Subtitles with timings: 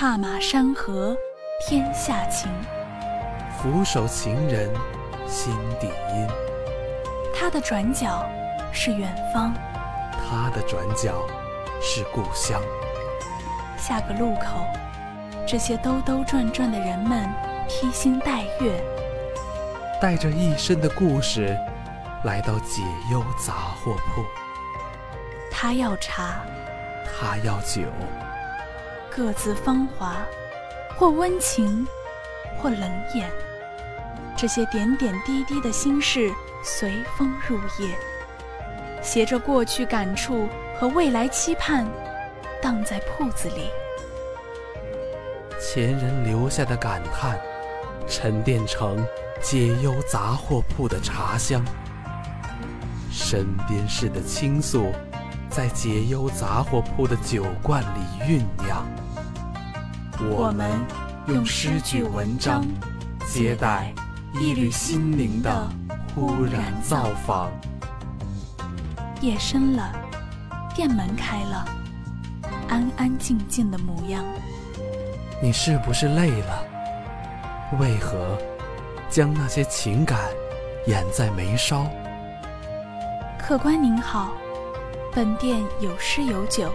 [0.00, 1.14] 踏马山河
[1.60, 2.50] 天下情，
[3.58, 4.70] 俯首情人
[5.28, 6.26] 心底阴。
[7.34, 8.26] 他的转角
[8.72, 9.52] 是远方，
[10.14, 11.22] 他的转角
[11.82, 12.62] 是故乡。
[13.76, 14.64] 下个路口，
[15.46, 17.28] 这些兜兜转转的人们
[17.68, 18.82] 披星戴月，
[20.00, 21.54] 带着一身的故事，
[22.24, 22.80] 来到解
[23.12, 24.24] 忧杂货铺。
[25.50, 26.40] 他要茶，
[27.04, 27.82] 他要酒，
[29.14, 30.16] 各自芳华，
[30.96, 31.86] 或温情，
[32.56, 32.80] 或冷
[33.14, 33.28] 眼。
[34.36, 36.30] 这些点点滴滴的心事，
[36.62, 37.94] 随风入夜，
[39.02, 41.86] 携着过去感触和未来期盼，
[42.62, 43.68] 荡在铺子里。
[45.60, 47.38] 前人留下的感叹，
[48.06, 49.04] 沉淀成
[49.42, 51.62] 解忧杂货铺的茶香。
[53.10, 54.92] 身边事的倾诉，
[55.50, 58.86] 在解忧杂货铺的酒罐里酝酿。
[60.28, 60.70] 我们
[61.28, 62.64] 用诗句文章
[63.26, 63.92] 接待。
[64.32, 65.68] 一缕心灵的
[66.14, 67.50] 忽然造访。
[69.20, 69.92] 夜深了，
[70.72, 71.64] 店门开了，
[72.68, 74.24] 安安静静的模样。
[75.42, 76.64] 你是不是累了？
[77.80, 78.38] 为何
[79.08, 80.16] 将那些情感
[80.86, 81.84] 掩在眉梢？
[83.36, 84.30] 客官您好，
[85.12, 86.70] 本店有诗有酒，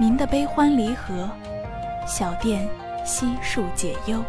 [0.00, 1.30] 您的悲欢离合，
[2.08, 2.66] 小店
[3.04, 4.24] 悉数解忧。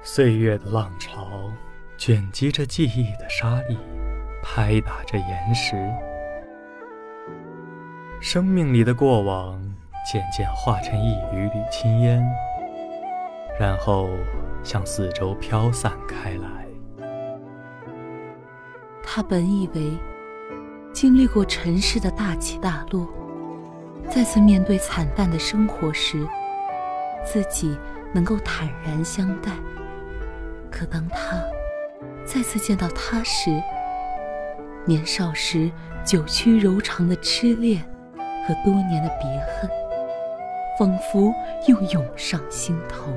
[0.00, 1.50] 岁月的浪潮
[1.98, 3.76] 卷积着记忆的沙砾，
[4.44, 5.74] 拍打着岩石。
[8.20, 9.60] 生命里的过往
[10.08, 12.24] 渐渐化成一缕缕青烟，
[13.58, 14.08] 然后
[14.62, 16.63] 向四周飘散开来。
[19.06, 19.96] 他本以为
[20.92, 23.08] 经历过尘世的大起大落，
[24.08, 26.26] 再次面对惨淡的生活时，
[27.24, 27.76] 自己
[28.12, 29.52] 能够坦然相待。
[30.70, 31.40] 可当他
[32.24, 33.50] 再次见到他时，
[34.84, 35.70] 年少时
[36.04, 37.80] 久曲柔肠的痴恋
[38.46, 39.70] 和多年的别恨，
[40.78, 41.32] 仿佛
[41.68, 43.12] 又涌上心头。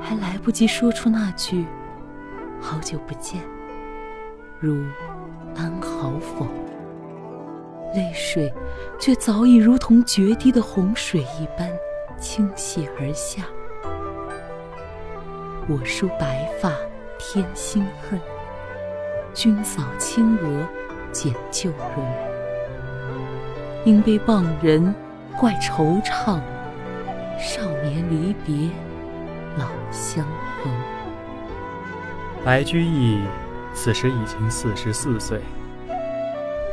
[0.00, 1.64] 还来不及说出那句
[2.60, 3.42] “好久不见”，
[4.64, 4.82] 如
[5.54, 6.46] “安好否”，
[7.94, 8.50] 泪水
[8.98, 11.68] 却早已如同决堤的洪水一般
[12.18, 13.44] 倾泻而下。
[15.68, 16.72] 我梳白发
[17.18, 18.18] 添新恨，
[19.34, 20.66] 君扫青娥
[21.12, 22.06] 减旧容。
[23.84, 24.94] 应悲傍人
[25.38, 26.40] 怪惆怅，
[27.38, 28.70] 少年离别
[29.58, 30.24] 老相
[30.62, 30.72] 逢。
[32.42, 33.20] 白居易
[33.74, 35.40] 此时已经四十四岁，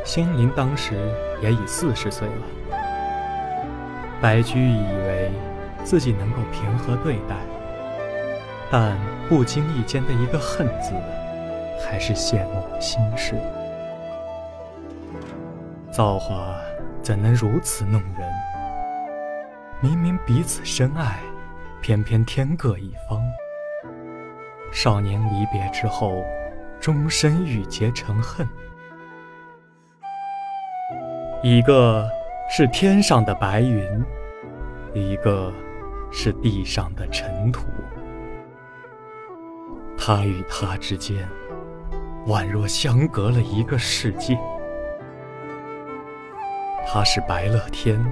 [0.06, 0.94] 心灵当时
[1.41, 2.78] 也已四十岁了。
[4.22, 5.31] 白居易以为
[5.84, 7.35] 自己能够平和对待。
[8.72, 8.97] 但
[9.28, 10.94] 不经意间的一个“恨”字，
[11.85, 13.35] 还是泄露了心事。
[15.91, 16.56] 造化
[17.01, 18.31] 怎能如此弄人？
[19.81, 21.19] 明明彼此深爱，
[21.81, 23.22] 偏偏天各一方。
[24.72, 26.23] 少年离别之后，
[26.81, 28.46] 终身郁结成恨。
[31.44, 32.09] 一个
[32.50, 34.03] 是天上的白云，
[34.94, 35.53] 一个
[36.12, 37.68] 是地上的尘土。
[39.96, 41.30] 他与他之间，
[42.25, 44.36] 宛若相隔了一个世界。
[46.88, 48.03] 他是白乐天，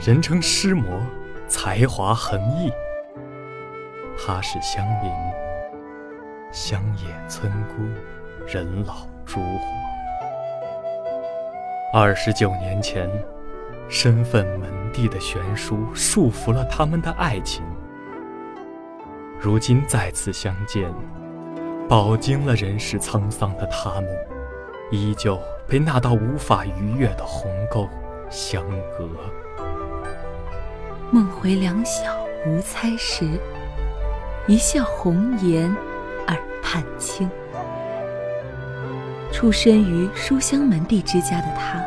[0.00, 1.00] 人称诗魔，
[1.46, 2.68] 才华横溢；
[4.18, 5.12] 他是香菱，
[6.52, 7.82] 乡野村姑，
[8.46, 9.60] 人老珠黄。
[11.92, 13.10] 二十九年前，
[13.88, 17.64] 身份门第的悬殊束缚了他们的爱情。
[19.38, 20.90] 如今再次相见，
[21.88, 24.08] 饱经了人世沧桑的他们，
[24.90, 27.88] 依旧被那道无法逾越的鸿沟
[28.30, 28.64] 相
[28.96, 29.08] 隔。
[31.10, 32.16] 梦回两小
[32.46, 33.38] 无猜时，
[34.46, 35.74] 一笑红颜
[36.28, 37.30] 耳畔轻。
[39.32, 41.82] 出身于书香门第之家的他，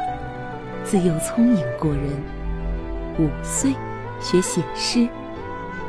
[0.83, 2.03] 自幼聪颖过人，
[3.18, 3.74] 五岁
[4.19, 5.07] 学写诗，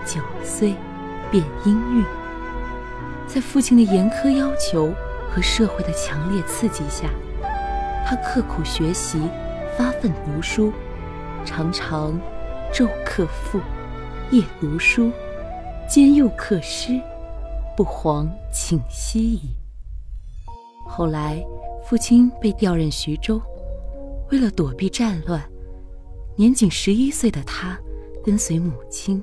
[0.05, 0.75] 九岁。
[1.33, 2.05] 变音韵，
[3.25, 4.93] 在父亲的严苛要求
[5.31, 7.09] 和社会的强烈刺激下，
[8.05, 9.31] 他刻苦学习，
[9.79, 10.73] 发奋读书，
[11.45, 12.19] 常常
[12.73, 13.61] 昼刻赋，
[14.33, 15.13] 夜读书，
[15.89, 17.01] 兼又刻诗，
[17.81, 19.57] 不遑请息矣。
[20.87, 21.43] 后来，
[21.83, 23.41] 父亲被调任徐州，
[24.31, 25.43] 为了躲避战乱，
[26.37, 27.79] 年仅十一岁的他
[28.23, 29.23] 跟随母亲，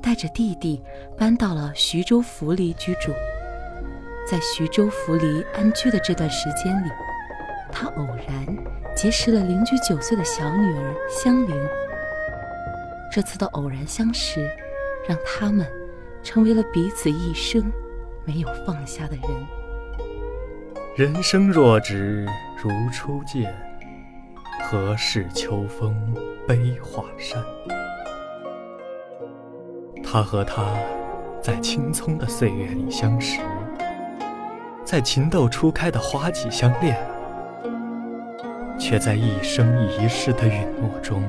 [0.00, 0.80] 带着弟弟
[1.18, 3.10] 搬到了徐州符离居住。
[4.24, 6.90] 在徐州符离安居的这段时间里，
[7.72, 8.46] 他偶然
[8.94, 11.56] 结识了邻居九岁的小女儿香菱。
[13.10, 14.48] 这次的偶然相识，
[15.08, 15.66] 让他们
[16.22, 17.68] 成为了彼此一生
[18.26, 19.24] 没有放下的人。
[20.96, 22.26] 人生若只
[22.56, 23.54] 如初见，
[24.64, 25.94] 何事秋风
[26.46, 27.40] 悲画扇？
[30.02, 30.74] 他和她
[31.40, 33.40] 在青葱的岁月里相识，
[34.84, 36.96] 在情窦初开的花季相恋，
[38.78, 41.22] 却在一生一世的允诺中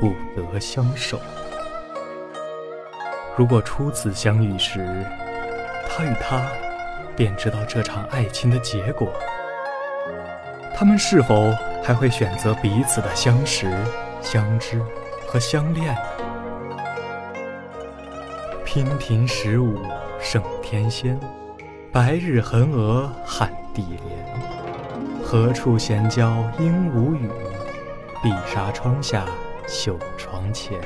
[0.00, 1.18] 不得相守。
[3.36, 5.04] 如果初次相遇时，
[5.96, 6.42] 他与她。
[7.16, 9.12] 便知道这场爱情的结果。
[10.74, 13.70] 他们是否还会选择彼此的相识、
[14.20, 14.82] 相知
[15.24, 16.00] 和相恋呢？
[18.66, 19.78] 娉婷十五
[20.20, 21.16] 胜天仙，
[21.92, 25.22] 白日横娥汉地莲。
[25.22, 27.30] 何处闲交应无语？
[28.20, 29.24] 碧纱窗下
[29.68, 30.80] 绣窗前。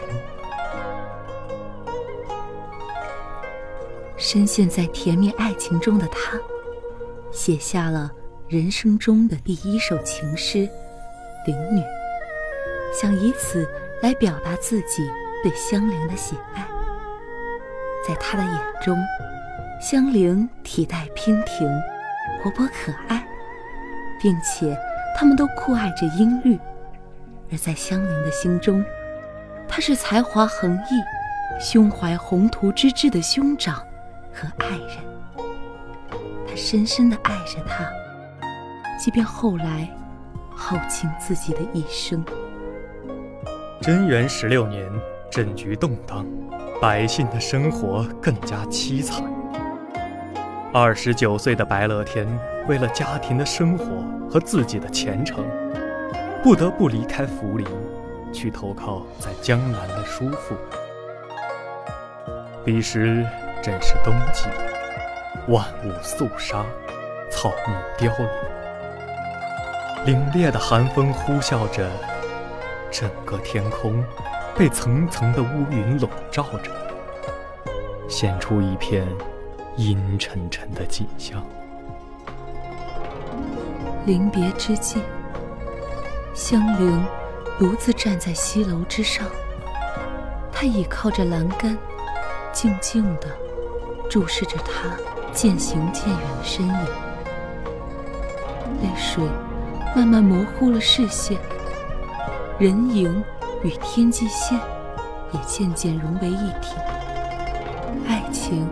[4.30, 6.38] 深陷在甜蜜爱情中的他，
[7.32, 8.12] 写下了
[8.46, 10.58] 人生中的第一首情诗
[11.46, 11.80] 《灵女》，
[12.92, 13.66] 想以此
[14.02, 15.10] 来表达自己
[15.42, 16.62] 对香菱的喜爱。
[18.06, 18.52] 在他的眼
[18.84, 18.98] 中，
[19.80, 21.66] 香菱体态娉婷，
[22.44, 23.26] 活泼可爱，
[24.20, 24.76] 并且
[25.16, 26.58] 他们都酷爱着音律；
[27.50, 28.84] 而在香菱的心中，
[29.66, 33.82] 他是才华横溢、胸怀宏图之志的兄长。
[34.38, 34.98] 和爱人，
[36.46, 37.84] 他深深的爱着她，
[38.96, 39.88] 即便后来
[40.48, 42.24] 耗尽自己的一生。
[43.80, 44.88] 贞元十六年，
[45.28, 46.24] 政局动荡，
[46.80, 49.24] 百姓的生活更加凄惨。
[50.72, 52.24] 二十九岁的白乐天，
[52.68, 53.84] 为了家庭的生活
[54.30, 55.44] 和自己的前程，
[56.44, 57.66] 不得不离开涪陵，
[58.32, 60.54] 去投靠在江南的叔父。
[62.64, 63.26] 彼时。
[63.68, 64.46] 正是冬季，
[65.48, 66.64] 万物肃杀，
[67.30, 68.10] 草木凋
[70.06, 71.86] 零，凛冽的寒风呼啸着，
[72.90, 74.02] 整个天空
[74.56, 76.72] 被层层的乌云笼罩着，
[78.08, 79.06] 显出一片
[79.76, 81.44] 阴沉沉的景象。
[84.06, 85.02] 临别之际，
[86.32, 87.04] 香菱
[87.58, 89.26] 独自站在西楼之上，
[90.50, 91.76] 她倚靠着栏杆，
[92.50, 93.28] 静静的。
[94.08, 94.90] 注视着他
[95.32, 96.84] 渐行渐远的身影，
[98.82, 99.22] 泪水
[99.94, 101.38] 慢慢模糊了视线，
[102.58, 103.22] 人影
[103.62, 104.58] 与天际线
[105.32, 106.74] 也渐渐融为一体。
[108.06, 108.66] 爱情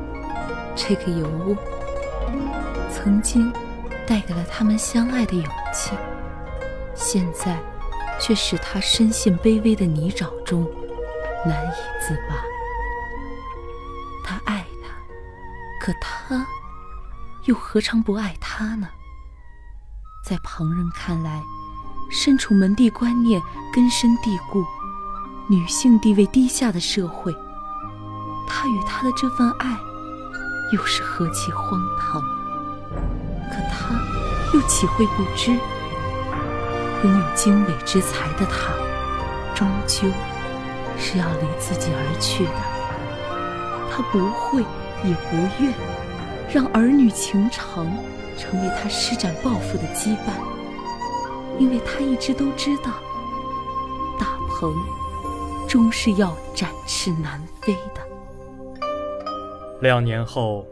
[0.74, 1.56] 这个尤物，
[2.90, 3.52] 曾经
[4.06, 5.92] 带给了他们相爱的勇气，
[6.94, 7.58] 现在
[8.18, 10.66] 却使他深陷卑微的泥沼中，
[11.44, 12.55] 难以自拔。
[15.86, 16.44] 可他，
[17.44, 18.88] 又何尝不爱她呢？
[20.24, 21.40] 在旁人看来，
[22.10, 23.40] 身处门第观念
[23.72, 24.64] 根深蒂固、
[25.48, 27.32] 女性地位低下的社会，
[28.48, 29.78] 他与她的这份爱，
[30.72, 32.20] 又是何其荒唐！
[33.48, 33.94] 可他，
[34.54, 35.52] 又岂会不知，
[37.04, 38.74] 拥有经纬之才的他，
[39.54, 40.08] 终究
[40.98, 43.92] 是要离自己而去的。
[43.92, 44.66] 他不会。
[45.04, 45.72] 也不愿
[46.52, 47.86] 让儿女情长
[48.36, 50.32] 成为他施展抱负的羁绊，
[51.58, 52.92] 因为他一直都知道，
[54.18, 54.74] 大鹏
[55.68, 58.00] 终是要展翅难飞的。
[59.80, 60.66] 两年后，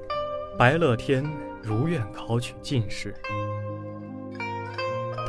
[0.58, 1.24] 白乐天
[1.62, 3.14] 如愿考取进士，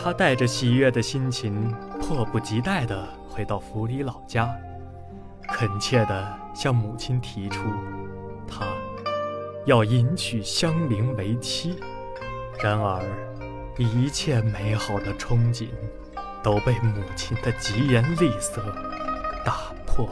[0.01, 4.49] 他带着喜悦的心情，迫不及待地回到府里老家，
[5.49, 7.63] 恳切地向母亲提出，
[8.47, 8.65] 他。
[9.65, 11.79] 要迎娶香菱为妻，
[12.61, 13.01] 然而
[13.77, 15.69] 一切美好的憧憬
[16.43, 18.61] 都被母亲的疾言厉色
[19.43, 20.07] 打破。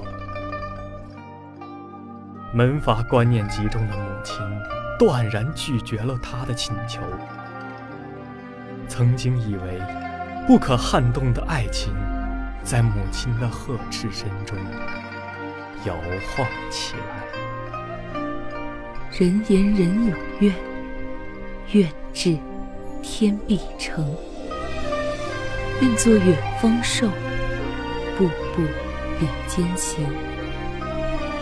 [2.51, 4.37] 门阀观念集中的母亲
[4.97, 7.01] 断然拒绝了他的请求。
[8.87, 9.79] 曾经以为
[10.47, 11.93] 不可撼动的爱情，
[12.63, 14.57] 在母亲的呵斥声中
[15.85, 15.95] 摇
[16.35, 17.42] 晃起来。
[19.15, 20.55] 人言人有怨，
[21.71, 22.35] 怨至
[23.03, 24.03] 天必成。
[25.81, 27.07] 愿作远方兽，
[28.17, 28.63] 步步
[29.19, 30.03] 比肩行。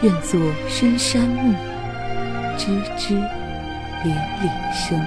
[0.01, 0.37] 愿作
[0.67, 1.55] 深山木，
[2.57, 3.13] 枝枝
[4.03, 4.99] 连理生。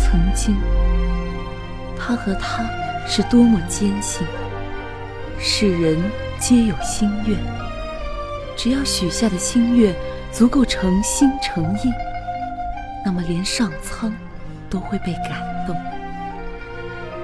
[0.00, 0.56] 曾经，
[1.96, 2.68] 他和她
[3.06, 4.26] 是多么坚信，
[5.38, 5.96] 世人
[6.40, 7.38] 皆有心愿，
[8.58, 9.94] 只要许下的心愿
[10.32, 11.92] 足够诚心诚意，
[13.04, 14.12] 那么连上苍
[14.68, 15.76] 都会被感动。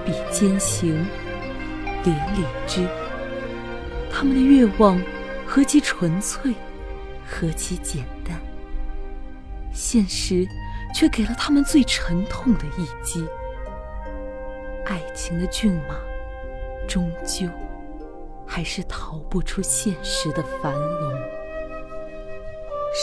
[0.07, 1.05] 比肩行，
[2.05, 2.87] 连理枝。
[4.13, 4.97] 他们的愿望
[5.45, 6.55] 何其纯粹，
[7.27, 8.39] 何其简单，
[9.73, 10.47] 现实
[10.95, 13.27] 却给了他们最沉痛的一击。
[14.87, 15.97] 爱情的骏马，
[16.87, 17.49] 终究
[18.47, 21.21] 还是逃不出现实的樊笼。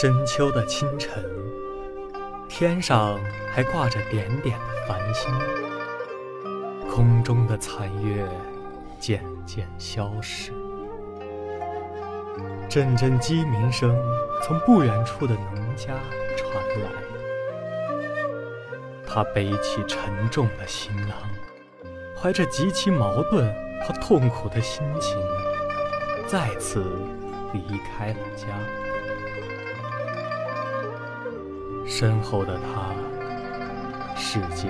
[0.00, 1.22] 深秋的清晨，
[2.48, 3.18] 天上
[3.52, 5.30] 还挂着点点的繁星，
[6.90, 8.26] 空中的残月
[8.98, 10.52] 渐渐消逝。
[12.68, 13.94] 阵阵鸡鸣声
[14.42, 15.92] 从不远处的农家
[16.38, 16.90] 传来，
[19.06, 21.10] 他背起沉重的行囊，
[22.16, 25.16] 怀着极其矛盾和痛苦的心情，
[26.26, 26.84] 再次
[27.52, 28.46] 离开了家。
[31.86, 32.92] 身后的他，
[34.16, 34.68] 世界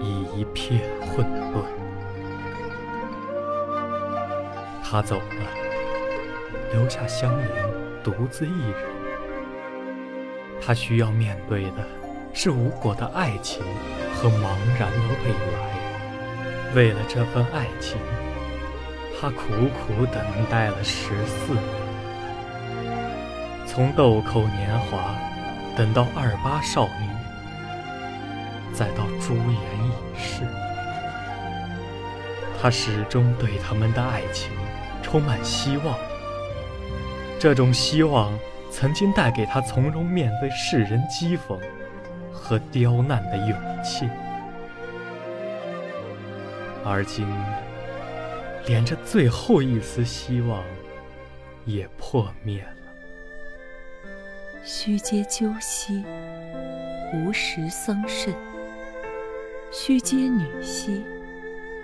[0.00, 1.62] 已一片混沌。
[4.82, 5.22] 他走了。
[6.72, 7.46] 留下香菱
[8.02, 8.74] 独自一人，
[10.60, 11.86] 他需要面对的
[12.34, 13.64] 是无果的爱情
[14.14, 15.85] 和茫然的未来。
[16.74, 17.96] 为了这份爱情，
[19.18, 21.62] 他苦苦等待了十四年，
[23.66, 25.14] 从豆蔻年华
[25.76, 27.08] 等到二八少女，
[28.74, 30.42] 再到朱颜已逝，
[32.60, 34.50] 他始终对他们的爱情
[35.02, 35.96] 充满希望。
[37.38, 38.32] 这种希望
[38.70, 41.58] 曾经带给他从容面对世人讥讽
[42.32, 44.08] 和刁难的勇气，
[46.88, 47.26] 而今
[48.66, 50.62] 连这最后一丝希望
[51.64, 52.68] 也破灭了。
[54.62, 56.04] 须嗟究兮，
[57.12, 58.32] 无食桑葚；
[59.72, 61.02] 须嗟女兮，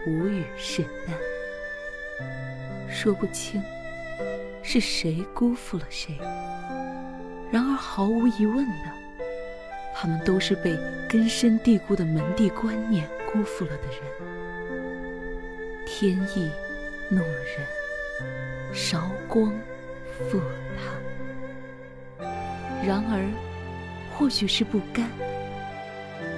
[0.06, 1.16] 无与士难。
[2.88, 3.60] 说不清。
[4.64, 6.16] 是谁辜负了谁？
[7.50, 8.92] 然而毫无疑问的，
[9.92, 10.78] 他们都是被
[11.08, 14.41] 根深蒂固的门第观念辜负了的人。
[15.94, 16.50] 天意
[17.10, 19.52] 弄人，韶光
[20.30, 20.40] 负
[22.18, 22.24] 他。
[22.82, 23.30] 然而，
[24.10, 25.06] 或许是不甘，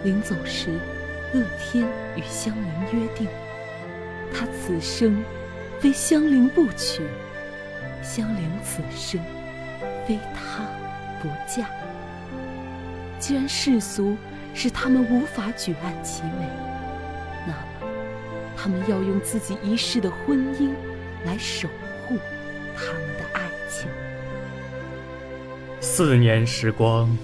[0.03, 0.71] 临走时，
[1.33, 3.29] 乐天与香菱约定，
[4.35, 5.23] 他此生
[5.79, 7.05] 非香菱不娶。
[8.03, 9.21] 香菱此生
[10.05, 10.65] 非他
[11.23, 11.71] 不嫁。
[13.21, 14.17] 既然世俗
[14.53, 16.49] 使他们无法举案齐眉，
[18.65, 20.71] 他们要用自己一世的婚姻
[21.27, 21.69] 来守
[22.09, 22.17] 护
[22.75, 23.91] 他们的爱情。
[25.83, 27.15] 四年时光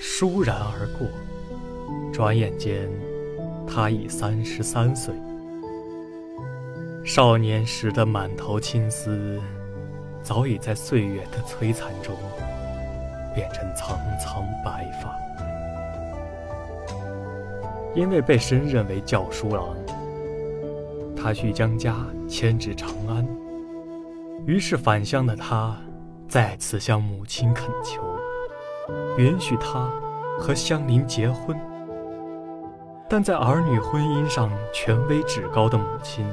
[0.00, 1.06] 倏然而过，
[2.12, 2.90] 转眼间
[3.64, 5.14] 他已三十三岁。
[7.04, 9.40] 少年时的满头青丝。
[10.20, 12.14] 早已在岁月的摧残中
[13.34, 15.16] 变成苍苍白发。
[17.94, 19.74] 因为被升任为教书郎，
[21.20, 21.96] 他需将家
[22.28, 23.26] 迁至长安。
[24.46, 25.76] 于是返乡的他
[26.28, 28.02] 再次向母亲恳求，
[29.18, 29.90] 允许他
[30.38, 31.58] 和香菱结婚。
[33.10, 36.26] 但在儿女婚姻上权威至高的母亲，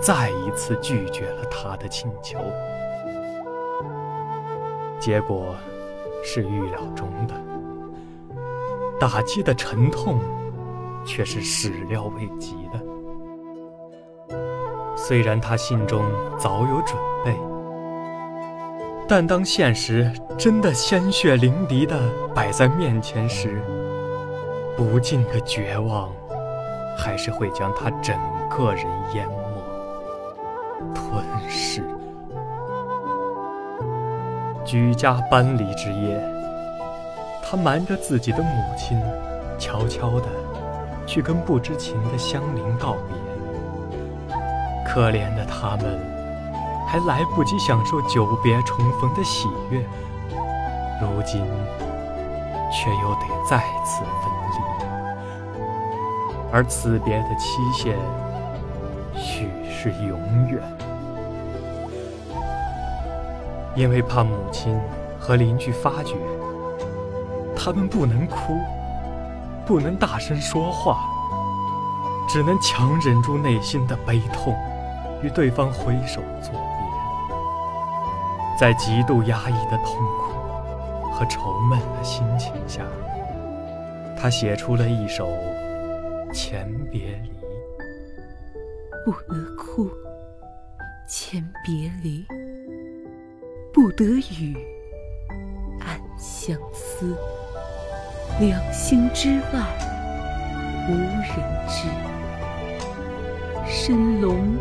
[0.00, 2.38] 再一次拒绝了他的请求。
[4.98, 5.54] 结果
[6.22, 7.34] 是预料中的，
[8.98, 10.18] 打击的沉痛
[11.06, 12.89] 却是始料未及的。
[15.10, 16.04] 虽然他心中
[16.38, 17.36] 早有准备，
[19.08, 21.98] 但当现实真的鲜血淋漓的
[22.32, 23.60] 摆在面前时，
[24.76, 26.12] 不尽的绝望
[26.96, 28.16] 还是会将他整
[28.48, 31.82] 个人淹没、吞噬。
[34.64, 36.22] 举家搬离之夜，
[37.42, 38.96] 他瞒着自己的母亲，
[39.58, 40.28] 悄悄地
[41.04, 43.09] 去跟不知情的香菱告别。
[44.92, 46.00] 可怜的他们，
[46.84, 49.78] 还来不及享受久别重逢的喜悦，
[51.00, 51.40] 如今
[52.72, 54.58] 却又得再次分离。
[56.52, 57.96] 而此别的期限
[59.14, 60.18] 许是永
[60.48, 60.60] 远。
[63.76, 64.76] 因为怕母亲
[65.20, 66.16] 和邻居发觉，
[67.54, 68.58] 他们不能哭，
[69.64, 70.98] 不能大声说话，
[72.28, 74.52] 只能强忍住内心的悲痛，
[75.22, 76.60] 与对方挥手作别。
[78.58, 80.32] 在极度压抑的痛苦
[81.12, 82.84] 和愁闷的心情下，
[84.16, 85.28] 他写出了一首
[86.32, 87.30] 《前别离》。
[89.04, 89.90] 不得哭，
[91.08, 92.26] 前别离。
[93.72, 94.04] 不得
[94.38, 94.56] 语，
[95.80, 97.16] 暗相思。
[98.40, 99.60] 两心之外，
[100.88, 101.32] 无人
[101.68, 101.88] 知。
[103.66, 104.58] 深笼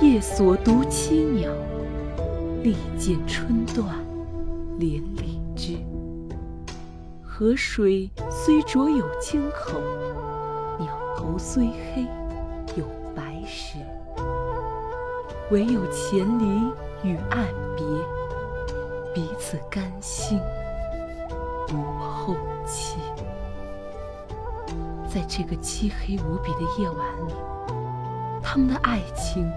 [0.00, 1.50] 夜锁独栖鸟，
[2.62, 3.84] 利剑春断
[4.78, 5.76] 连理枝。
[7.20, 9.80] 河水虽浊有清口，
[10.78, 10.86] 鸟
[11.16, 12.06] 头虽黑
[12.76, 13.78] 有白石。
[15.50, 16.44] 唯有前离
[17.02, 17.44] 与暗
[17.76, 17.84] 别。
[19.12, 20.38] 彼此甘心，
[21.72, 22.98] 无后期。
[25.08, 27.34] 在这个漆黑无比的夜晚里，
[28.40, 29.50] 他们的爱情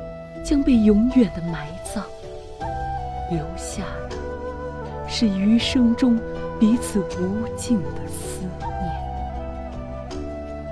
[0.43, 2.03] 将被永远的埋葬，
[3.29, 4.15] 留下的
[5.07, 6.19] 是余生中
[6.59, 10.11] 彼此无尽的思念。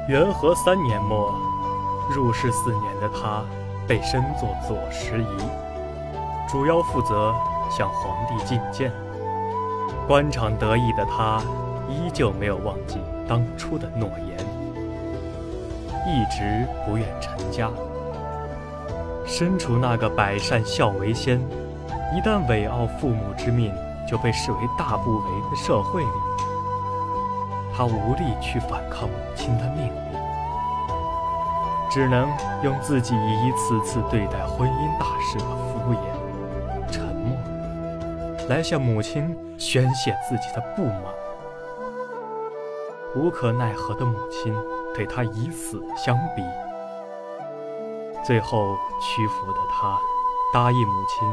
[0.08, 1.34] 元和三年末，
[2.14, 3.44] 入世四年的他
[3.88, 5.38] 被升作左拾遗，
[6.48, 7.34] 主要负责。
[7.72, 8.92] 向皇帝觐见，
[10.08, 11.40] 官场得意的他
[11.88, 12.98] 依旧没有忘记
[13.28, 14.36] 当初的诺言，
[16.08, 17.70] 一直不愿成家。
[19.30, 21.40] 身处那个百善孝为先，
[22.14, 23.72] 一旦违拗父母之命
[24.10, 26.10] 就被视为大不为的社会里，
[27.72, 30.20] 他无力去反抗母亲的命令，
[31.92, 32.28] 只能
[32.64, 36.92] 用自己一次次对待婚姻大事的敷衍。
[36.92, 37.38] 沉默
[38.50, 41.04] 来向母亲宣泄自己的不满，
[43.16, 44.54] 无可奈何的母亲
[44.96, 46.42] 对他以死相逼，
[48.30, 49.98] 最后屈服的他
[50.54, 51.28] 答应母亲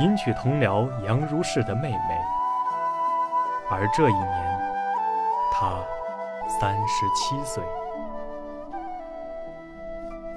[0.00, 2.20] 迎娶同僚杨如是的妹妹，
[3.70, 4.60] 而这一年
[5.52, 5.80] 他
[6.48, 7.62] 三十七岁。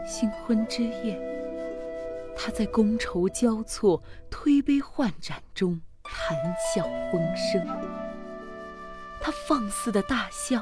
[0.05, 1.19] 新婚之夜。
[2.37, 6.37] 他在觥筹交错、推杯换盏中谈
[6.71, 7.65] 笑风生。
[9.19, 10.61] 他放肆的大笑，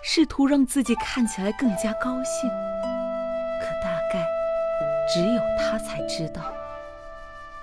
[0.00, 2.48] 试图让自己看起来更加高兴。
[4.12, 4.26] 盖
[5.08, 6.52] 只有他才知道，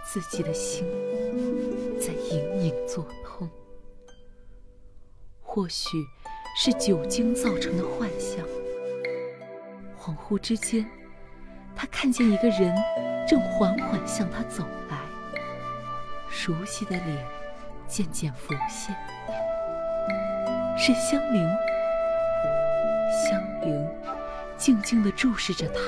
[0.04, 0.86] 自己的心
[2.00, 3.50] 在隐隐作痛。
[5.42, 6.04] 或许
[6.58, 8.46] 是酒精造成的幻象。
[9.98, 10.90] 恍惚之间，
[11.76, 12.76] 他看见一个人。
[13.28, 14.98] 正缓缓向他走来，
[16.32, 17.28] 熟悉的脸
[17.88, 18.96] 渐渐浮现，
[20.76, 21.48] 是香菱。
[23.12, 23.88] 香菱
[24.58, 25.80] 静静地注视着他，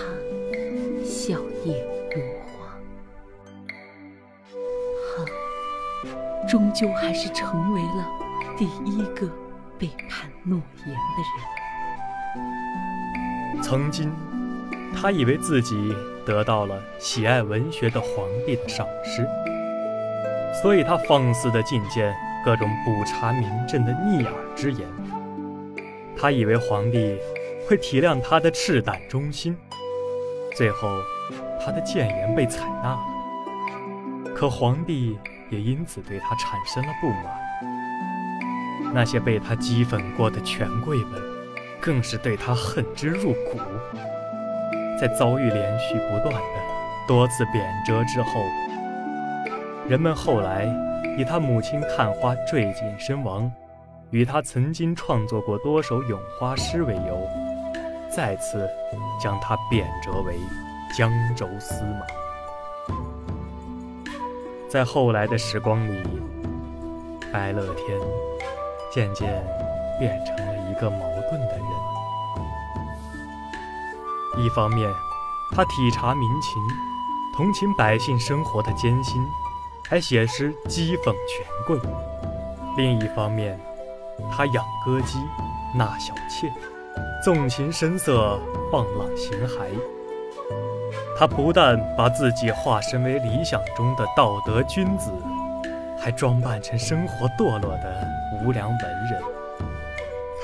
[1.22, 1.76] 笑靥
[2.16, 2.50] 如花。
[5.06, 8.08] 他终究还是成为了
[8.58, 9.30] 第一个
[9.78, 11.22] 背叛诺言的
[13.54, 13.62] 人。
[13.62, 14.12] 曾经，
[15.00, 15.96] 他以为自己。
[16.24, 19.28] 得到了喜爱文学的皇帝的赏识，
[20.62, 24.88] 所以他放肆的进谏各种不察民政的逆耳之言。
[26.16, 27.18] 他以为皇帝
[27.68, 29.58] 会体谅他的赤胆忠心，
[30.56, 30.90] 最后
[31.64, 34.34] 他的谏言被采纳了。
[34.36, 35.18] 可皇帝
[35.50, 37.26] 也因此对他产生了不满。
[38.94, 41.22] 那些被他讥讽过的权贵们，
[41.80, 43.60] 更是对他恨之入骨。
[45.00, 46.42] 在遭遇连续不断的
[47.08, 48.30] 多次贬谪之后，
[49.88, 50.66] 人们后来
[51.18, 53.52] 以他母亲看花坠井身亡，
[54.10, 57.28] 与他曾经创作过多首咏花诗为由，
[58.14, 58.70] 再次
[59.20, 60.36] 将他贬谪为
[60.98, 62.96] 江州司马。
[64.70, 66.04] 在后来的时光里，
[67.32, 68.00] 白乐天
[68.92, 69.44] 渐渐
[70.00, 71.66] 变成了一个矛盾的人。
[74.38, 74.90] 一方面，
[75.54, 76.62] 他体察民情，
[77.36, 79.22] 同情百姓生活的艰辛，
[79.90, 81.78] 还写诗讥讽权贵；
[82.78, 83.60] 另一方面，
[84.32, 85.20] 他养歌姬，
[85.76, 86.52] 纳小妾，
[87.24, 88.40] 纵情声色，
[88.72, 89.68] 放浪形骸。
[91.18, 95.12] 他不但把自己化身为理想中的道德君子，
[96.00, 98.08] 还装扮成生活堕落的
[98.44, 99.22] 无良文人。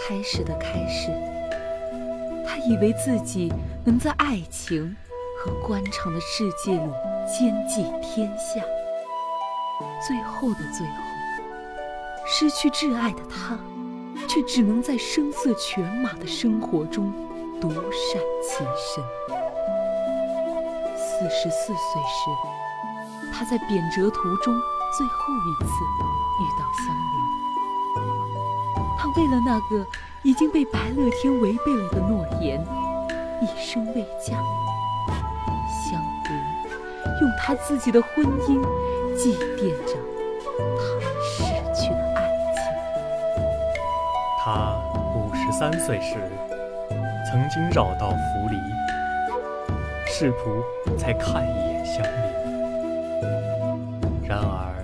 [0.08, 1.10] 开始的开始。
[2.46, 3.52] 他以为自己
[3.84, 4.96] 能在爱情
[5.40, 6.92] 和官场的世界里
[7.26, 8.62] 兼济天下。
[10.08, 10.94] 最后的最后，
[12.26, 13.58] 失去挚爱的他，
[14.38, 17.12] 却只能在声色犬马的生活中
[17.60, 19.04] 独善其身。
[20.96, 22.30] 四十四岁时，
[23.34, 24.54] 他在贬谪途中
[24.96, 25.72] 最后一次
[26.40, 27.18] 遇到香菱。
[28.96, 29.84] 他为了那个
[30.22, 32.64] 已经被白乐天违背了的诺言，
[33.42, 34.38] 一生未嫁。
[35.90, 36.30] 香菱
[37.22, 38.62] 用他自己的婚姻
[39.16, 39.98] 祭奠着
[45.60, 46.18] 三岁时，
[47.26, 48.56] 曾经绕道扶犁，
[50.06, 50.64] 试图
[50.96, 52.12] 再看一眼乡邻，
[54.30, 54.76] 然而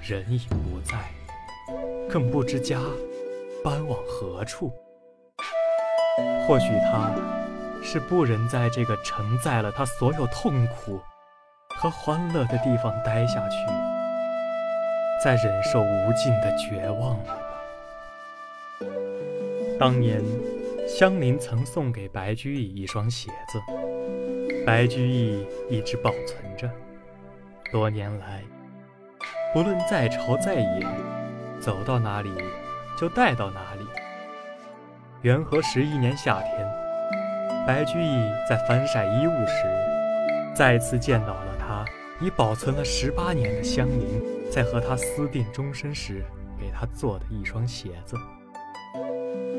[0.00, 0.96] 人已不在，
[2.08, 2.78] 更不知家
[3.62, 4.72] 搬往何处。
[6.46, 7.10] 或许他
[7.84, 10.98] 是不忍在这个承载了他所有痛苦
[11.76, 13.56] 和欢乐的地方待下去，
[15.22, 17.42] 再忍受无尽的绝望了吧。
[19.78, 20.20] 当年，
[20.88, 23.62] 香菱曾送给白居易一双鞋子。
[24.66, 26.68] 白居易一直保存着，
[27.70, 28.42] 多年来，
[29.54, 30.86] 不论在朝在野，
[31.60, 32.30] 走到哪里
[32.98, 33.86] 就带到哪里。
[35.22, 36.68] 元和十一年夏天，
[37.64, 39.62] 白居易在翻晒衣物时，
[40.56, 41.84] 再次见到了他
[42.20, 46.24] 已保存了十八年的香菱，在和他私定终身时
[46.58, 48.16] 给他做的一双鞋子。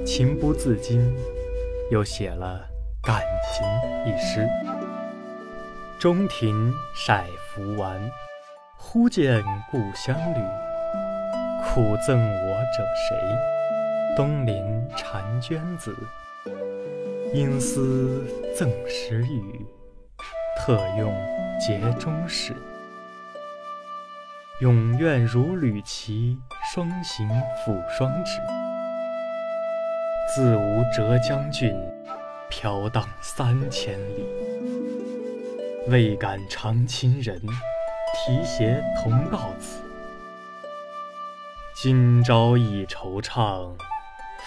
[0.05, 1.01] 情不自禁，
[1.91, 2.67] 又写了
[3.05, 3.21] 《感
[3.53, 3.65] 情》
[4.05, 4.47] 一诗。
[5.99, 7.99] 中庭晒拂完，
[8.77, 10.41] 忽见故乡旅。
[11.63, 14.15] 苦赠我者谁？
[14.15, 14.63] 东邻
[14.95, 15.95] 婵娟子。
[17.33, 18.25] 因思
[18.57, 19.65] 赠时雨，
[20.57, 21.13] 特用
[21.59, 22.55] 节中使。
[24.61, 26.37] 永愿如履骑，
[26.73, 27.29] 双行
[27.63, 28.39] 辅双指。
[30.35, 31.75] 自无浙江郡，
[32.51, 34.23] 飘荡三千里。
[35.87, 37.41] 未敢长亲人，
[38.13, 39.81] 提携同到此。
[41.73, 43.71] 今朝忆惆怅，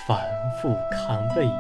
[0.07, 0.25] 反
[0.61, 1.51] 复看未已。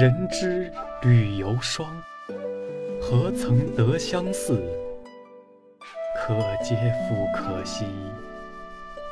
[0.00, 1.86] 人知旅游霜，
[2.98, 4.58] 何曾得相似？
[6.16, 6.32] 可
[6.64, 6.74] 嗟
[7.06, 7.84] 复可惜，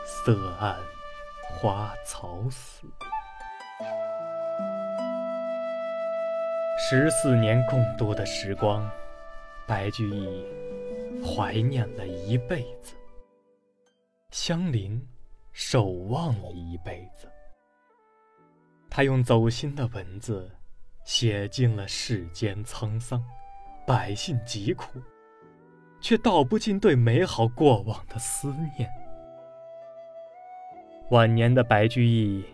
[0.06, 0.74] 色暗
[1.54, 2.86] 花草死。
[6.78, 8.88] 十四年共度的时光，
[9.66, 10.44] 白居易
[11.24, 12.94] 怀念了一辈子，
[14.30, 15.04] 香菱
[15.52, 17.26] 守望了一辈子。
[18.90, 20.50] 他用走心的文字，
[21.04, 23.24] 写尽了世间沧桑，
[23.86, 25.00] 百姓疾苦，
[26.00, 28.88] 却道不尽对美好过往的思念。
[31.10, 32.44] 晚年的白居易，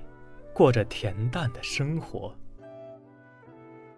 [0.53, 2.35] 过着恬淡的生活。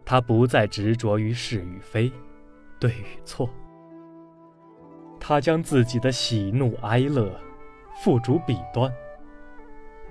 [0.05, 2.13] 他不再执着于是与非、
[2.79, 3.51] 对与错，
[5.19, 7.33] 他将自己的喜怒哀乐
[8.03, 8.93] 付诸笔端。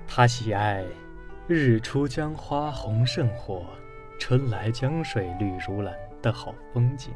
[0.06, 0.84] 他喜爱
[1.48, 3.64] “日出江花红胜火，
[4.18, 7.10] 春来江水绿如蓝”的好风景，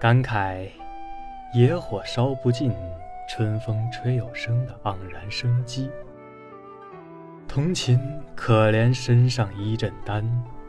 [0.00, 0.66] 感慨
[1.52, 2.72] “野火烧不尽，
[3.34, 5.90] 春风吹又生”的盎然生机，
[7.48, 7.98] 同情
[8.36, 10.22] 可怜身上衣正单。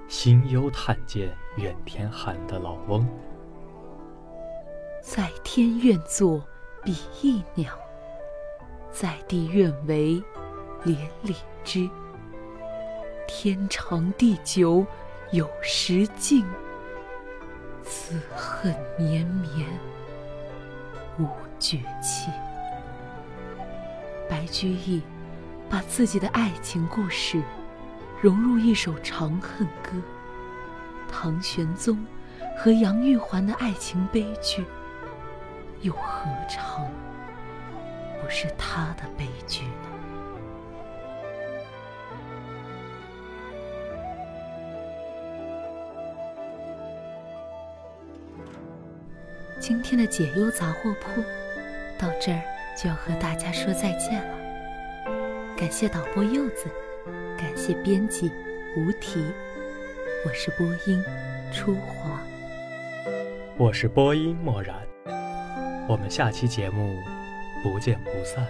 [0.08, 3.06] 心忧叹见远天寒的老翁，
[5.02, 6.42] 在天愿作
[6.84, 7.74] 比翼鸟，
[8.92, 10.24] 在地愿为
[10.86, 11.90] 连理枝。
[13.28, 14.86] 天长地久
[15.32, 16.46] 有时尽，
[17.82, 19.68] 此恨绵绵
[21.20, 21.28] 无
[21.60, 22.30] 绝期。
[24.34, 25.00] 白居易
[25.70, 27.40] 把自己的爱情故事。
[28.20, 29.92] 融入一首《长恨歌》，
[31.08, 32.04] 唐玄宗
[32.58, 34.66] 和杨玉环的爱情悲剧，
[35.82, 36.90] 又何尝
[38.20, 39.90] 不是他的悲剧呢？
[49.60, 51.22] 今天的解忧杂货铺
[52.00, 52.42] 到这儿
[52.76, 54.38] 就要和大家说再见了，
[55.58, 56.66] 感谢导播柚子。
[57.38, 58.32] 感谢编辑
[58.78, 59.22] 无题，
[60.26, 61.04] 我是播音
[61.52, 62.22] 初华，
[63.58, 64.76] 我是播音墨然，
[65.90, 66.96] 我们下期节目
[67.62, 68.48] 不见不散。